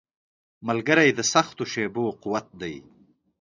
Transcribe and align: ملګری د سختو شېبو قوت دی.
ملګری 0.67 1.09
د 1.13 1.19
سختو 1.33 1.63
شېبو 1.71 2.05
قوت 2.21 2.47
دی. 2.61 2.75